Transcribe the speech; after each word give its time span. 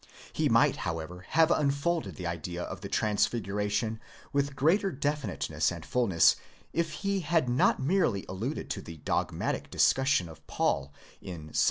He 0.33 0.49
might, 0.49 0.77
however, 0.77 1.25
have 1.29 1.51
unfolded 1.51 2.15
the 2.15 2.25
idea 2.25 2.63
of 2.63 2.81
the 2.81 2.89
Transfiguration 2.89 3.99
with 4.33 4.55
greater 4.55 4.91
definite 4.91 5.47
ness 5.51 5.71
and 5.71 5.85
fulness 5.85 6.37
if 6.73 6.91
he 7.05 7.19
had 7.19 7.47
not 7.47 7.79
merely 7.79 8.25
alluded 8.27 8.67
to 8.71 8.81
the 8.81 8.97
dogmatic 8.97 9.69
discussion 9.69 10.27
of 10.27 10.43
Paul 10.47 10.91
in 11.21 11.49
2 11.49 11.53
Cor. 11.53 11.59